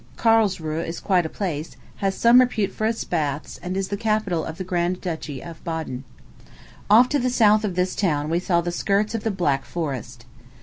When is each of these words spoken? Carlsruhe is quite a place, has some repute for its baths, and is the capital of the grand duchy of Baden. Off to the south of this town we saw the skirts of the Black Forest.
Carlsruhe 0.17 0.83
is 0.83 0.99
quite 0.99 1.27
a 1.27 1.29
place, 1.29 1.77
has 1.97 2.15
some 2.15 2.39
repute 2.39 2.71
for 2.71 2.87
its 2.87 3.03
baths, 3.03 3.59
and 3.61 3.77
is 3.77 3.89
the 3.89 3.95
capital 3.97 4.43
of 4.43 4.57
the 4.57 4.63
grand 4.63 4.99
duchy 4.99 5.43
of 5.43 5.63
Baden. 5.63 6.05
Off 6.89 7.07
to 7.09 7.19
the 7.19 7.29
south 7.29 7.63
of 7.63 7.75
this 7.75 7.93
town 7.93 8.27
we 8.27 8.39
saw 8.39 8.61
the 8.61 8.71
skirts 8.71 9.13
of 9.13 9.23
the 9.23 9.29
Black 9.29 9.63
Forest. 9.63 10.25